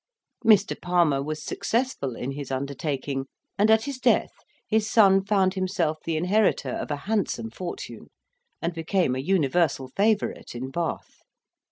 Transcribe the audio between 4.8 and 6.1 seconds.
son found himself